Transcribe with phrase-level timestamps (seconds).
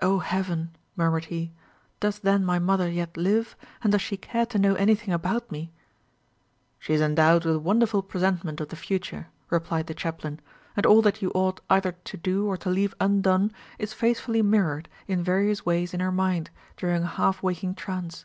[0.00, 1.52] "O Heaven!" murmured he,
[1.98, 5.72] "does then my mother yet live, and does she care to know anything about me?"
[6.78, 10.38] "She is endowed with a wonderful presentiment of the future," replied the chaplain;
[10.76, 14.88] "and all that you ought either to do or to leave undone is faithfully mirrored
[15.08, 18.24] in various ways in her mind, during a half waking trance.